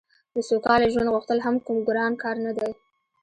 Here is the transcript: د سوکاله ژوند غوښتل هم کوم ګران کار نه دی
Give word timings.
د 0.33 0.35
سوکاله 0.49 0.87
ژوند 0.93 1.11
غوښتل 1.13 1.39
هم 1.45 1.55
کوم 1.65 1.77
ګران 1.87 2.13
کار 2.23 2.35
نه 2.45 2.51
دی 2.57 2.71